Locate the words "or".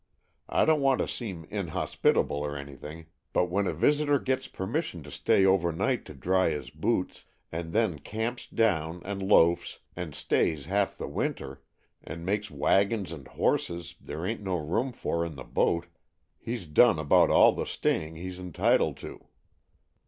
2.37-2.57